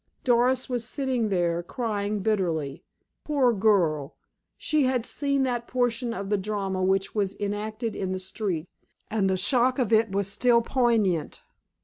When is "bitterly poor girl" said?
2.21-4.15